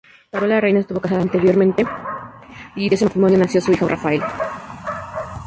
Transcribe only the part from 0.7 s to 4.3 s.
estuvo casada anteriormente y de ese matrimonio nació su hijo Rafael.